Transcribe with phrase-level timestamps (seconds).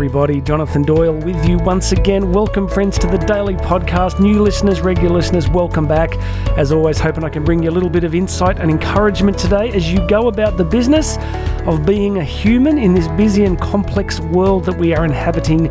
[0.00, 0.40] everybody.
[0.40, 2.32] Jonathan Doyle with you once again.
[2.32, 4.18] Welcome, friends, to the daily podcast.
[4.18, 6.16] New listeners, regular listeners, welcome back.
[6.56, 9.68] As always, hoping I can bring you a little bit of insight and encouragement today
[9.74, 11.18] as you go about the business
[11.66, 15.70] of being a human in this busy and complex world that we are inhabiting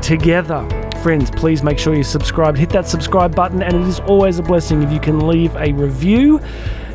[0.00, 0.64] together.
[1.02, 2.56] Friends, please make sure you subscribe.
[2.56, 5.72] Hit that subscribe button, and it is always a blessing if you can leave a
[5.72, 6.40] review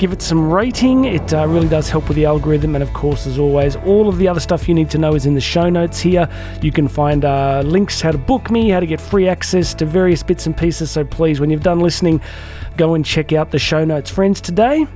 [0.00, 1.04] give it some rating.
[1.04, 2.74] It uh, really does help with the algorithm.
[2.74, 5.26] And of course, as always, all of the other stuff you need to know is
[5.26, 6.26] in the show notes here.
[6.62, 9.84] You can find uh, links how to book me, how to get free access to
[9.84, 10.90] various bits and pieces.
[10.90, 12.22] So please, when you've done listening,
[12.78, 14.08] go and check out the show notes.
[14.08, 14.86] Friends, today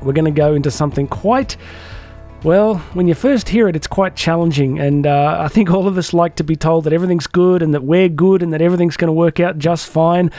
[0.00, 1.56] we're going to go into something quite.
[2.42, 5.98] Well, when you first hear it, it's quite challenging, and uh, I think all of
[5.98, 8.96] us like to be told that everything's good and that we're good and that everything's
[8.96, 10.30] going to work out just fine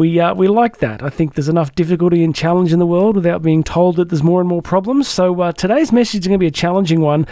[0.00, 1.02] we uh, we like that.
[1.02, 4.22] I think there's enough difficulty and challenge in the world without being told that there's
[4.22, 5.08] more and more problems.
[5.08, 7.26] So uh, today's message is going to be a challenging one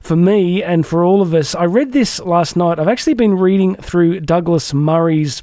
[0.00, 1.56] for me and for all of us.
[1.56, 2.78] I read this last night.
[2.78, 5.42] I've actually been reading through Douglas Murray's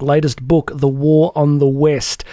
[0.00, 2.24] latest book, The War on the West.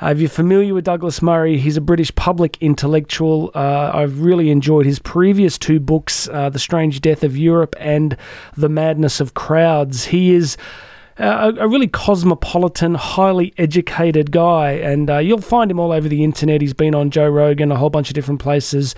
[0.00, 3.50] Uh, if you're familiar with Douglas Murray, he's a British public intellectual.
[3.54, 8.16] Uh, I've really enjoyed his previous two books, uh, The Strange Death of Europe and
[8.56, 10.06] The Madness of Crowds.
[10.06, 10.56] He is
[11.18, 16.22] a, a, really cosmopolitan, highly educated guy, and uh, you'll find him all over the
[16.22, 16.60] internet.
[16.60, 18.94] He's been on Joe Rogan, a whole bunch of different places.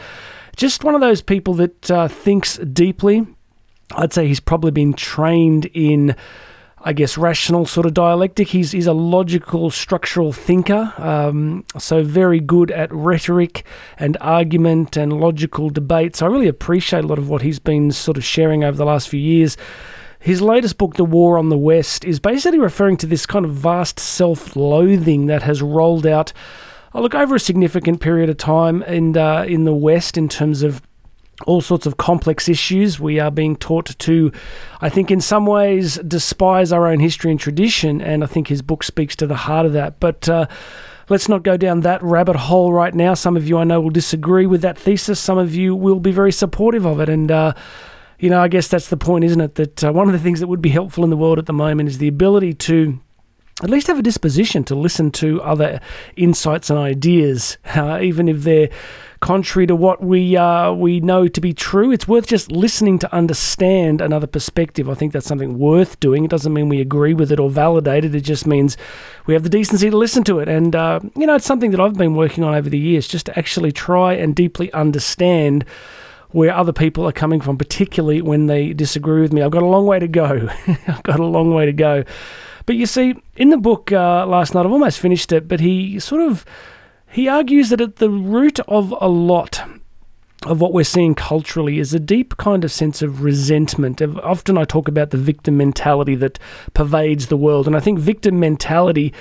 [0.57, 3.27] Just one of those people that uh, thinks deeply.
[3.93, 6.15] I'd say he's probably been trained in.
[6.83, 8.49] I guess, rational sort of dialectic.
[8.49, 13.65] He's, he's a logical, structural thinker, um, so very good at rhetoric
[13.99, 16.17] and argument and logical debate.
[16.17, 18.87] So I really appreciate a lot of what he's been sort of sharing over the
[18.87, 19.59] last few years.
[20.21, 23.53] His latest book, The War on the West, is basically referring to this kind of
[23.53, 26.33] vast self loathing that has rolled out,
[26.95, 30.63] I look, over a significant period of time in, uh, in the West in terms
[30.63, 30.83] of
[31.47, 33.01] all sorts of complex issues.
[33.01, 34.33] We are being taught to,
[34.81, 38.63] I think, in some ways, despise our own history and tradition, and I think his
[38.63, 40.01] book speaks to the heart of that.
[40.01, 40.47] But uh,
[41.09, 43.15] let's not go down that rabbit hole right now.
[43.15, 46.13] Some of you I know will disagree with that thesis, some of you will be
[46.13, 47.55] very supportive of it, and uh,
[48.19, 49.55] you know, I guess that's the point, isn't it?
[49.55, 51.53] That uh, one of the things that would be helpful in the world at the
[51.53, 53.01] moment is the ability to
[53.63, 55.81] at least have a disposition to listen to other
[56.17, 58.71] insights and ideas, uh, even if they're
[59.21, 61.93] contrary to what we uh, we know to be true.
[61.93, 64.89] It's worth just listening to understand another perspective.
[64.89, 66.25] I think that's something worth doing.
[66.25, 68.15] It doesn't mean we agree with it or validate it.
[68.15, 68.77] It just means
[69.27, 70.49] we have the decency to listen to it.
[70.49, 73.27] And uh, you know, it's something that I've been working on over the years, just
[73.27, 75.65] to actually try and deeply understand
[76.31, 79.43] where other people are coming from, particularly when they disagree with me.
[79.43, 80.49] I've got a long way to go.
[80.87, 82.05] I've got a long way to go.
[82.67, 85.99] But you see, in the book uh, last night, I've almost finished it, but he
[85.99, 86.47] sort of
[87.13, 89.63] he argues that at the root of a lot
[90.47, 94.01] of what we're seeing culturally is a deep kind of sense of resentment.
[94.01, 96.39] Often I talk about the victim mentality that
[96.73, 99.13] pervades the world, and I think victim mentality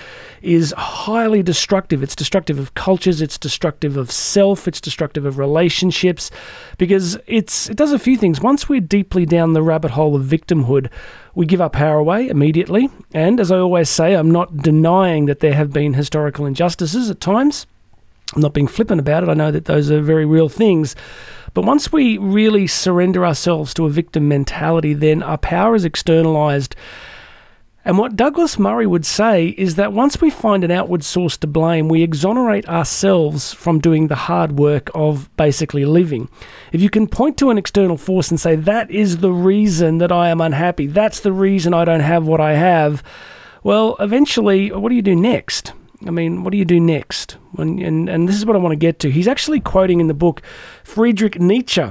[0.41, 2.01] is highly destructive.
[2.01, 6.31] It's destructive of cultures, it's destructive of self, it's destructive of relationships,
[6.77, 8.39] because it's it does a few things.
[8.39, 10.89] Once we're deeply down the rabbit hole of victimhood,
[11.35, 12.89] we give our power away immediately.
[13.13, 17.19] And as I always say, I'm not denying that there have been historical injustices at
[17.19, 17.67] times.
[18.35, 19.29] I'm not being flippant about it.
[19.29, 20.95] I know that those are very real things.
[21.53, 26.75] But once we really surrender ourselves to a victim mentality, then our power is externalized.
[27.85, 31.47] And what Douglas Murray would say is that once we find an outward source to
[31.47, 36.29] blame, we exonerate ourselves from doing the hard work of basically living.
[36.71, 40.11] If you can point to an external force and say, that is the reason that
[40.11, 43.01] I am unhappy, that's the reason I don't have what I have,
[43.63, 45.73] well, eventually, what do you do next?
[46.05, 47.37] I mean, what do you do next?
[47.51, 49.11] When, and, and this is what I want to get to.
[49.11, 50.41] He's actually quoting in the book
[50.83, 51.83] Friedrich Nietzsche,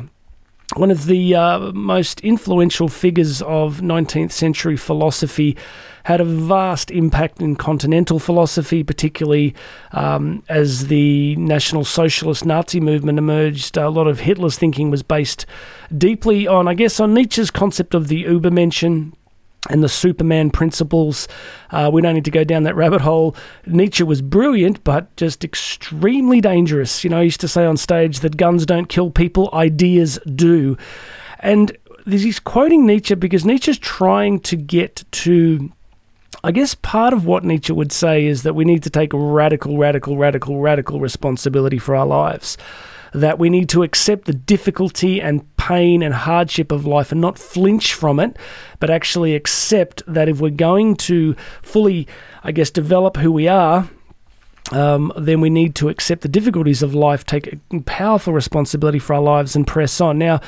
[0.76, 5.56] one of the uh, most influential figures of 19th century philosophy,
[6.04, 9.54] had a vast impact in continental philosophy, particularly
[9.92, 13.76] um, as the National Socialist Nazi movement emerged.
[13.76, 15.44] A lot of Hitler's thinking was based
[15.96, 19.12] deeply on, I guess, on Nietzsche's concept of the Übermenschen,
[19.68, 21.28] and the Superman principles.
[21.70, 23.36] Uh, we don't need to go down that rabbit hole.
[23.66, 27.04] Nietzsche was brilliant, but just extremely dangerous.
[27.04, 30.76] You know, he used to say on stage that guns don't kill people, ideas do.
[31.40, 31.76] And
[32.06, 35.72] he's quoting Nietzsche because Nietzsche's trying to get to.
[36.44, 39.76] I guess part of what Nietzsche would say is that we need to take radical,
[39.76, 42.56] radical, radical, radical responsibility for our lives
[43.12, 47.38] that we need to accept the difficulty and pain and hardship of life and not
[47.38, 48.36] flinch from it,
[48.80, 52.06] but actually accept that if we're going to fully,
[52.42, 53.88] I guess, develop who we are,
[54.72, 59.22] um, then we need to accept the difficulties of life, take powerful responsibility for our
[59.22, 60.18] lives, and press on.
[60.18, 60.40] Now,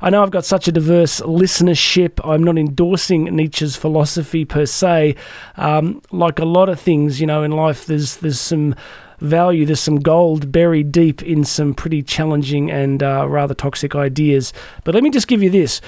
[0.00, 2.20] I know I've got such a diverse listenership.
[2.24, 5.16] I'm not endorsing Nietzsche's philosophy per se.
[5.56, 8.74] Um, like a lot of things, you know, in life, there's there's some
[9.24, 14.52] value, there's some gold buried deep in some pretty challenging and uh, rather toxic ideas.
[14.84, 15.80] But let me just give you this.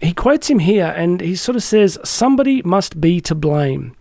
[0.00, 3.94] He quotes him here, and he sort of says, "Somebody must be to blame."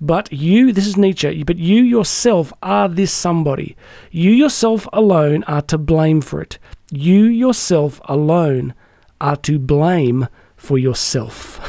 [0.00, 3.76] But you, this is Nietzsche, but you yourself are this somebody.
[4.10, 6.58] You yourself alone are to blame for it.
[6.90, 8.74] You yourself alone
[9.20, 11.60] are to blame for yourself.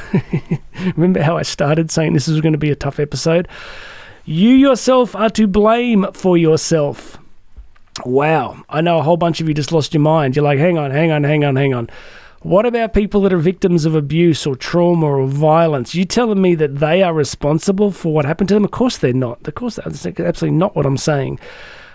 [0.96, 3.48] Remember how I started saying this was going to be a tough episode?
[4.28, 7.20] You yourself are to blame for yourself.
[8.04, 8.64] Wow.
[8.68, 10.36] I know a whole bunch of you just lost your mind.
[10.36, 11.90] You're like, hang on, hang on, hang on, hang on.
[12.42, 15.94] What about people that are victims of abuse or trauma or violence?
[15.94, 18.66] You telling me that they are responsible for what happened to them?
[18.66, 19.48] Of course they're not.
[19.48, 21.40] Of course, that's absolutely not what I'm saying.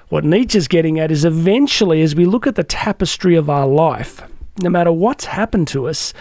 [0.08, 4.22] What Nietzsche's getting at is eventually, as we look at the tapestry of our life,
[4.60, 6.12] no matter what's happened to us,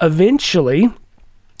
[0.00, 0.88] eventually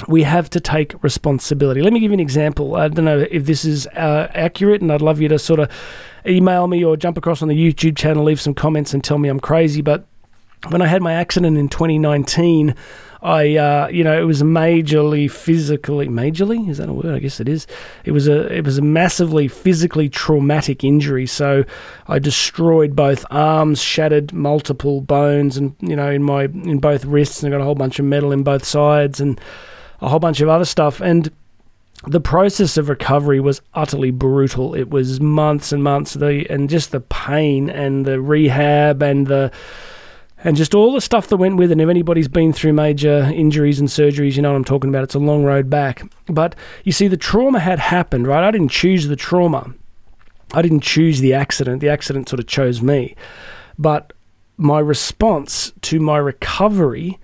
[0.06, 1.82] we have to take responsibility.
[1.82, 2.76] Let me give you an example.
[2.76, 5.70] I don't know if this is uh, accurate, and I'd love you to sort of
[6.24, 9.28] email me or jump across on the YouTube channel, leave some comments, and tell me
[9.28, 9.82] I'm crazy.
[9.82, 10.06] But
[10.68, 12.76] when I had my accident in 2019,
[13.20, 17.16] I, uh, you know, it was majorly physically, majorly is that a word?
[17.16, 17.66] I guess it is.
[18.04, 21.26] It was a, it was a massively physically traumatic injury.
[21.26, 21.64] So
[22.06, 27.42] I destroyed both arms, shattered multiple bones, and you know, in my in both wrists,
[27.42, 29.40] and I got a whole bunch of metal in both sides, and
[30.00, 31.30] a whole bunch of other stuff, and
[32.06, 34.74] the process of recovery was utterly brutal.
[34.74, 39.50] It was months and months, the and just the pain and the rehab and the
[40.44, 41.72] and just all the stuff that went with it.
[41.72, 45.02] And if anybody's been through major injuries and surgeries, you know what I'm talking about.
[45.02, 46.02] It's a long road back.
[46.26, 46.54] But
[46.84, 48.44] you see, the trauma had happened, right?
[48.44, 49.74] I didn't choose the trauma.
[50.54, 51.80] I didn't choose the accident.
[51.80, 53.16] The accident sort of chose me.
[53.78, 54.12] But
[54.56, 57.18] my response to my recovery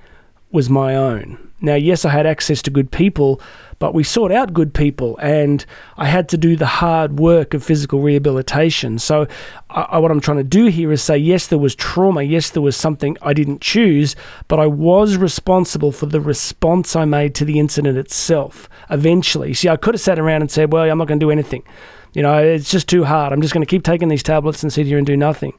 [0.51, 1.39] was my own.
[1.65, 3.41] Now, yes, I had access to good people,
[3.79, 5.65] but we sought out good people, and
[5.97, 8.99] I had to do the hard work of physical rehabilitation.
[8.99, 9.27] So,
[9.71, 12.63] I, what I'm trying to do here is say, yes, there was trauma, yes, there
[12.63, 14.15] was something I didn't choose,
[14.47, 18.69] but I was responsible for the response I made to the incident itself.
[18.91, 21.31] Eventually, see, I could have sat around and said, well, I'm not going to do
[21.31, 21.65] anything.
[22.13, 23.33] You know, it's just too hard.
[23.33, 25.53] I'm just going to keep taking these tablets and sit here and do nothing.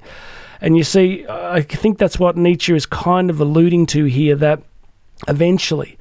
[0.62, 4.64] And you see, I think that's what Nietzsche is kind of alluding to here that
[5.28, 5.98] eventually,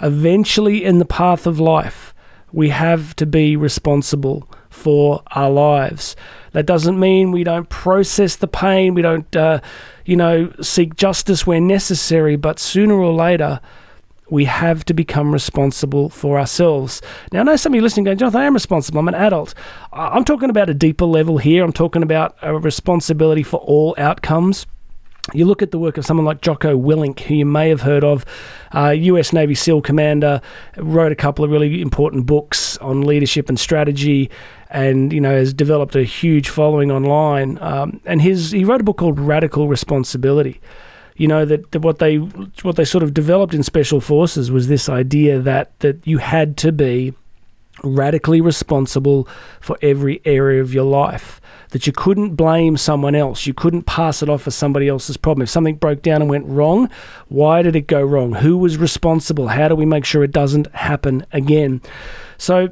[0.00, 2.14] eventually in the path of life,
[2.52, 6.16] we have to be responsible for our lives.
[6.52, 9.60] That doesn't mean we don't process the pain, we don't, uh,
[10.04, 13.60] you know, seek justice where necessary, but sooner or later,
[14.30, 17.02] we have to become responsible for ourselves.
[17.32, 19.00] Now, I know some of you listening going, Jonathan, I am responsible.
[19.00, 19.54] I'm an adult.
[19.92, 21.64] I'm talking about a deeper level here.
[21.64, 24.66] I'm talking about a responsibility for all outcomes.
[25.32, 28.04] You look at the work of someone like Jocko Willink, who you may have heard
[28.04, 28.24] of,
[28.74, 30.40] uh, US Navy SEAL commander,
[30.76, 34.30] wrote a couple of really important books on leadership and strategy,
[34.70, 37.58] and you know has developed a huge following online.
[37.60, 40.60] Um, and his he wrote a book called Radical Responsibility.
[41.16, 44.68] You know that, that what they what they sort of developed in special forces was
[44.68, 47.14] this idea that that you had to be
[47.84, 49.28] radically responsible
[49.60, 51.40] for every area of your life.
[51.70, 53.46] That you couldn't blame someone else.
[53.46, 55.42] You couldn't pass it off as somebody else's problem.
[55.42, 56.90] If something broke down and went wrong,
[57.28, 58.34] why did it go wrong?
[58.34, 59.48] Who was responsible?
[59.48, 61.80] How do we make sure it doesn't happen again?
[62.38, 62.70] So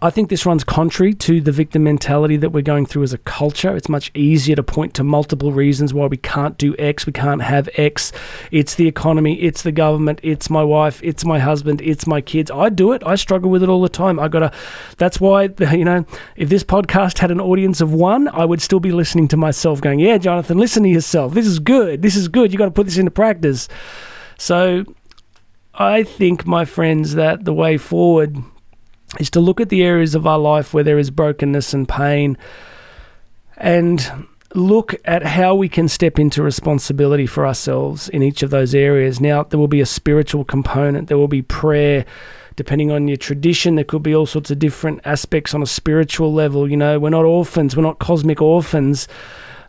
[0.00, 3.18] I think this runs contrary to the victim mentality that we're going through as a
[3.18, 3.74] culture.
[3.74, 7.42] It's much easier to point to multiple reasons why we can't do X, we can't
[7.42, 8.12] have X.
[8.52, 12.50] It's the economy, it's the government, it's my wife, it's my husband, it's my kids.
[12.50, 13.02] I do it.
[13.04, 14.20] I struggle with it all the time.
[14.20, 14.52] I got to
[14.98, 16.04] That's why you know,
[16.36, 19.80] if this podcast had an audience of 1, I would still be listening to myself
[19.80, 21.34] going, "Yeah, Jonathan, listen to yourself.
[21.34, 22.02] This is good.
[22.02, 22.52] This is good.
[22.52, 23.68] You got to put this into practice."
[24.38, 24.84] So
[25.74, 28.36] I think my friends that the way forward
[29.18, 32.36] is to look at the areas of our life where there is brokenness and pain
[33.56, 38.74] and look at how we can step into responsibility for ourselves in each of those
[38.74, 39.20] areas.
[39.20, 42.04] Now, there will be a spiritual component, there will be prayer.
[42.56, 46.32] Depending on your tradition, there could be all sorts of different aspects on a spiritual
[46.32, 46.68] level.
[46.68, 49.06] You know, we're not orphans, we're not cosmic orphans.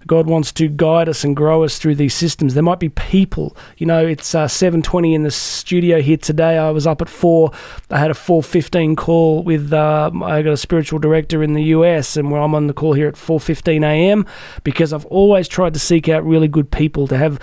[0.08, 2.54] God wants to guide us and grow us through these systems.
[2.54, 3.56] There might be people.
[3.78, 6.58] You know, it's uh, 7:20 in the studio here today.
[6.58, 7.52] I was up at four.
[7.90, 9.74] I had a 4:15 call with.
[9.74, 12.94] Uh, I got a spiritual director in the US, and where I'm on the call
[12.94, 14.26] here at 4:15 a.m.
[14.64, 17.40] because I've always tried to seek out really good people to have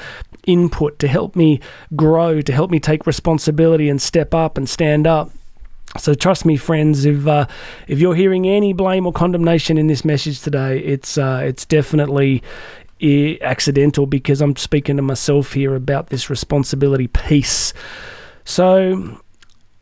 [0.47, 1.61] input to help me
[1.95, 5.31] grow, to help me take responsibility and step up and stand up.
[5.99, 7.05] So trust me, friends.
[7.05, 7.47] If uh,
[7.89, 12.43] if you're hearing any blame or condemnation in this message today, it's uh, it's definitely
[13.43, 17.75] accidental because I'm speaking to myself here about this responsibility piece.
[18.45, 19.21] So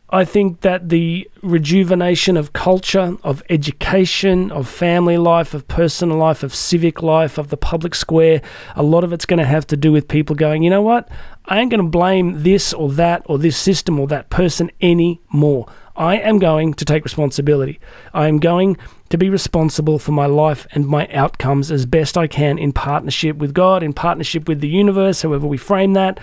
[0.09, 6.43] I think that the rejuvenation of culture, of education, of family life, of personal life,
[6.43, 8.41] of civic life, of the public square,
[8.75, 11.09] a lot of it's going to have to do with people going, you know what?
[11.45, 15.67] I ain't going to blame this or that or this system or that person anymore.
[15.95, 17.79] I am going to take responsibility.
[18.13, 18.77] I am going
[19.09, 23.37] to be responsible for my life and my outcomes as best I can in partnership
[23.37, 26.19] with God, in partnership with the universe, however we frame that.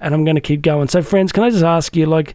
[0.00, 0.88] And I'm going to keep going.
[0.88, 2.34] So, friends, can I just ask you, like,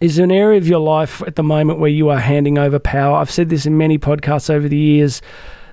[0.00, 2.78] is there an area of your life at the moment where you are handing over
[2.78, 3.16] power?
[3.16, 5.22] I've said this in many podcasts over the years.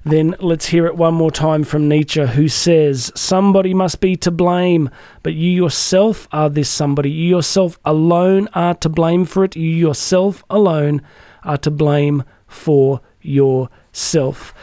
[0.07, 4.31] Then let's hear it one more time from Nietzsche, who says, Somebody must be to
[4.31, 4.89] blame,
[5.21, 7.11] but you yourself are this somebody.
[7.11, 9.57] You yourself alone are to blame for it.
[9.57, 11.01] You yourself alone
[11.43, 14.53] are to blame for yourself.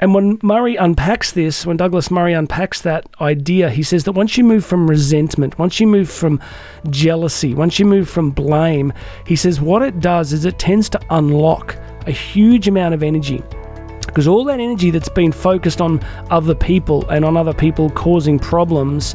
[0.00, 4.38] And when Murray unpacks this, when Douglas Murray unpacks that idea, he says that once
[4.38, 6.40] you move from resentment, once you move from
[6.88, 8.94] jealousy, once you move from blame,
[9.26, 11.76] he says what it does is it tends to unlock
[12.06, 13.42] a huge amount of energy.
[14.08, 16.00] Because all that energy that's been focused on
[16.30, 19.14] other people and on other people causing problems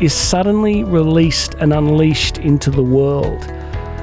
[0.00, 3.44] is suddenly released and unleashed into the world.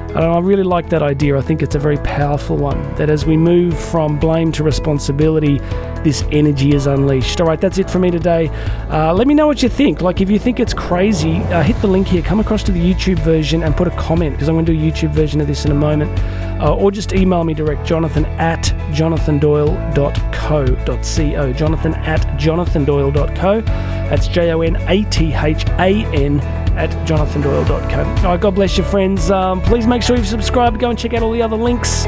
[0.08, 1.36] And I really like that idea.
[1.36, 2.80] I think it's a very powerful one.
[2.96, 5.58] That as we move from blame to responsibility,
[6.02, 7.40] this energy is unleashed.
[7.40, 8.48] All right, that's it for me today.
[8.90, 10.00] Uh, let me know what you think.
[10.00, 12.80] Like, if you think it's crazy, uh, hit the link here, come across to the
[12.80, 15.46] YouTube version and put a comment because I'm going to do a YouTube version of
[15.46, 16.18] this in a moment.
[16.60, 18.62] Uh, or just email me direct, jonathan at
[18.92, 21.52] jonathandoyle.co.co.
[21.52, 23.60] Jonathan at jonathandoyle.co.
[23.60, 26.40] That's J O N A T H A N
[26.78, 28.00] at jonathandoyle.co.
[28.00, 29.30] All right, God bless you, friends.
[29.30, 30.78] Um, please make sure you've subscribed.
[30.78, 32.06] Go and check out all the other links.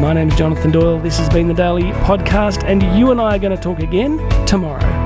[0.00, 0.98] My name is Jonathan Doyle.
[0.98, 4.16] This has been the Daily Podcast, and you and I are going to talk again
[4.46, 5.01] tomorrow.